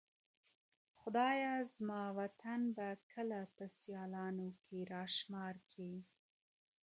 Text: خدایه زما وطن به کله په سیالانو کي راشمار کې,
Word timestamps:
خدایه 0.99 1.63
زما 1.63 2.03
وطن 2.19 2.61
به 2.77 2.87
کله 3.13 3.39
په 3.55 3.65
سیالانو 3.79 4.47
کي 4.63 4.77
راشمار 4.93 5.55
کې, 5.71 5.91